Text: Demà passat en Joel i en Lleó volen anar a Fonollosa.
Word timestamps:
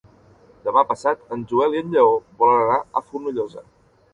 Demà 0.67 0.83
passat 0.91 1.21
en 1.35 1.45
Joel 1.51 1.77
i 1.77 1.81
en 1.83 1.93
Lleó 1.97 2.17
volen 2.41 2.63
anar 2.65 2.81
a 2.83 3.05
Fonollosa. 3.11 3.67